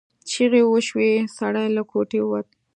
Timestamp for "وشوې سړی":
0.65-1.67